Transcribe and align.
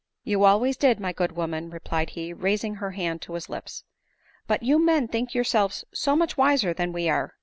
"You 0.23 0.45
always 0.45 0.77
did, 0.77 0.99
my 0.99 1.13
good 1.13 1.33
woman," 1.33 1.69
replied 1.69 2.09
he, 2.17 2.33
rais 2.33 2.63
ing 2.63 2.73
her 2.77 2.89
hand 2.93 3.21
to 3.21 3.33
his 3.35 3.49
lips." 3.49 3.83
But 4.47 4.63
you 4.63 4.83
men 4.83 5.07
think 5.07 5.35
yourselves 5.35 5.85
so 5.93 6.15
much 6.15 6.37
wiser 6.37 6.73
than 6.73 6.91
we 6.91 7.07
are 7.07 7.35